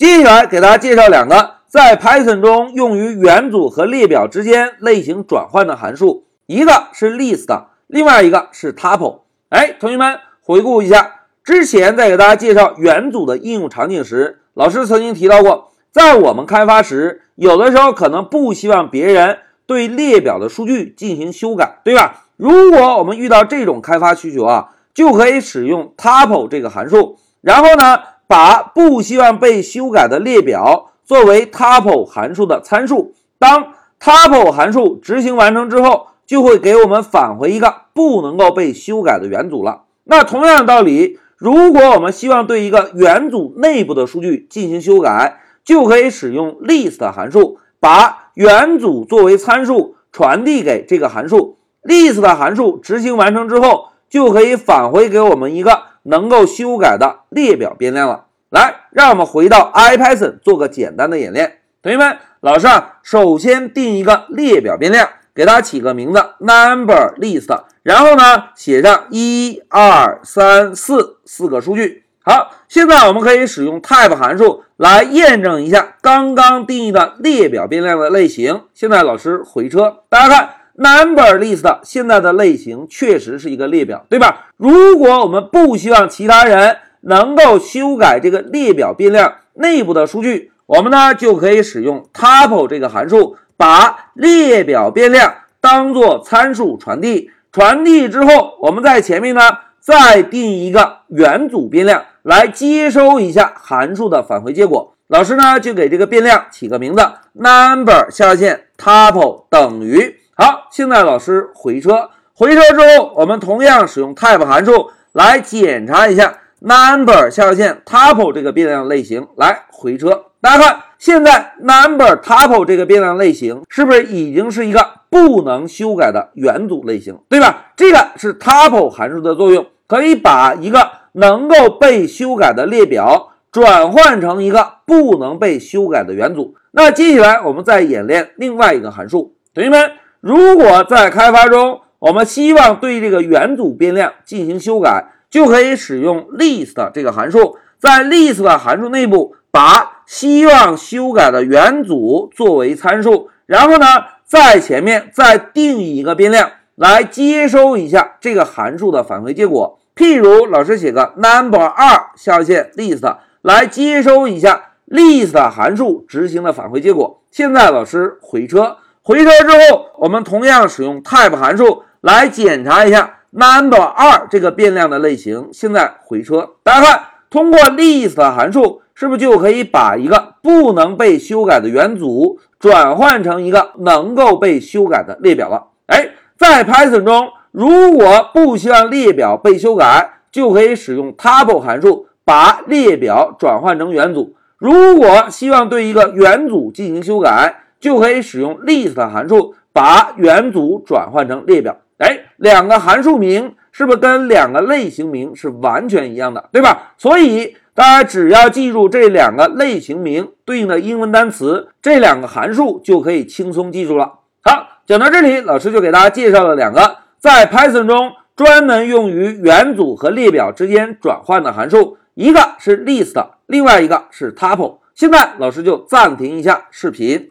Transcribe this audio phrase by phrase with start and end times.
[0.00, 9.18] 接下来给大家介绍两个在 Python 中用于元组和列表之间类型转换的函数，一个是 list，另外一个是 tuple。
[9.50, 22.24] 哎，同学们回顾一下，之前在给大家介绍元组的应用场景时，老师曾经提到过，在我们开发时，有的时候可能不希望别人对列表的数据进行修改，对吧？
[22.38, 27.98] 如果我们遇到这种开发需求啊，就可以使用 tuple 这个函数，然后呢？
[28.30, 39.82] 把不希望被修改的列表作为 tuple 函数的参数，当 tuple 函数执行完成之后，就会给我们返回一个不能够被修改的元组了。
[40.04, 51.58] 那同样的道理，如果我们希望对一个元组内部的数据进行修改，就可以使用 list 函数，把元组作为参数传递给这个函数。
[51.82, 55.89] list 函数执行完成之后，就可以返回给我们一个。
[56.04, 58.26] 能够修改的列表变量了。
[58.50, 61.58] 来，让我们回到 IPython 做个简单的演练。
[61.82, 72.04] 同学们，老师啊，首先定一个列表变量，给它起个名字 NumberList，然后呢，写上一二三四四个数据。
[72.22, 78.64] 好，现在我们可以使用 Type 函数来验证一下刚刚定义的列表变量的类型。
[78.74, 80.50] 现在老师回车，大家看。
[80.82, 84.46] Number list 现在的类型确实是一个列表，对吧？
[84.56, 97.30] 如果我们不希望其他人能够修改这个列表变量内部的数据，我们呢就可以使用 tuple 这个函数，把列表变量当做参数传递。
[97.52, 99.42] 传递之后，我们在前面呢
[99.80, 104.94] 再定一个元组变量来接收一下函数的返回结果。
[105.08, 107.02] 老师呢就给这个变量起个名字
[107.34, 110.19] ，number 下线 tuple 等于。
[110.40, 119.28] 好，现在老师回车，回车之后，我们同样使用 type 函数来检查一下 number 下划线 tuple 这个变量类型。
[119.36, 124.80] 来回车，大家看，现在 number tuple 这个变量类型是不是已经是一个
[125.10, 127.72] 不能修改的元组类型，对吧？
[127.76, 136.54] 这个是 tuple 函数的作用，可以把一个能够被修改的列表转换成一个不能被修改的元组。
[136.70, 139.90] 那接下来我们再演练另外一个函数，同学们。
[140.20, 153.86] 如果在开发中，我们希望对这个元组变量进行修改，就可以使用 list 这个函数，在 list 的函数内部把希望修改的元组作为参数，然后呢，
[154.24, 159.78] 在前面再定义一个变量来接收一下这个函数的返回结果。
[159.96, 167.22] 譬如老师写个 number 二下划线 list 来接收一下 list 函数执行的返回结果。
[167.30, 168.76] 现在老师回车。
[169.02, 175.48] 回车之后，我们同样使用 type 函数来检查一下 number 二这个变量的类型。
[175.52, 177.00] 现在回车，大家看，
[177.30, 185.68] 通过 list 函数，是不是就可以把一个不能被修改的元组转换成一个能够被修改的列表了？
[185.86, 194.36] 哎，在 Python 中，如果不希望列表被修改，就可以使用 tuple 函数把列表转换成元组。
[194.58, 201.76] 如果希望对一个元组进行修改，就可以使用 list 函数把元组转换成列表。
[201.98, 206.94] 哎，两个函数名是不是跟两个类型名是完全一样的，对吧？
[206.96, 214.20] 所以大家只要记住这两个类型名对应的英文单词，这两个函数就可以轻松记住了。
[214.42, 223.14] 好，讲到这里，老师就给大家介绍了两个在 Python 中专门用于元组和列表之间转换的函数，一个是 list，
[223.46, 224.78] 另外一个是 tuple。
[224.94, 227.30] 现在老师就暂停一下视频。